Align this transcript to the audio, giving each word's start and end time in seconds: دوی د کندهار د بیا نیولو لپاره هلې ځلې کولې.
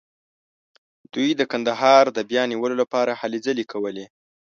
دوی 1.13 1.29
د 1.35 1.41
کندهار 1.51 2.05
د 2.11 2.19
بیا 2.29 2.43
نیولو 2.51 2.75
لپاره 2.81 3.11
هلې 3.21 3.39
ځلې 3.45 3.65
کولې. 3.71 4.05